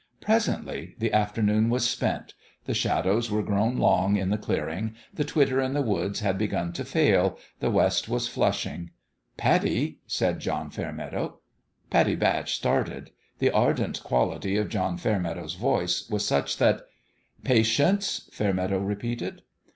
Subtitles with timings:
[0.19, 2.33] Presently the afternoon was spent:
[2.65, 6.73] the shadows were grown long in the clearing, the twitter in the woods had begun
[6.73, 8.89] to fail, the west was flushing.
[9.37, 11.37] LABOUR 351" Pattie!" said John Fairmeadow.
[11.91, 16.81] Pattie Batch started: the ardent quality of John Fairmeadow's voice was such that"
[17.43, 19.43] Patience 1" Fairmeadow repeated.